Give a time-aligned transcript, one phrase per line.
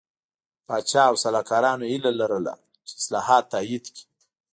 [0.67, 2.53] پاچا او سلاکارانو یې هیله لرله
[2.87, 4.03] چې اصلاحات تایید کړي.